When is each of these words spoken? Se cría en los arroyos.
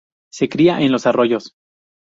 Se 0.31 0.49
cría 0.49 0.81
en 0.81 0.91
los 0.91 1.05
arroyos. 1.05 1.53